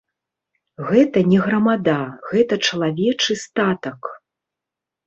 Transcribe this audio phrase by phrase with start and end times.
[0.87, 1.99] Гэта не грамада,
[2.33, 4.13] гэта чалавечы статак.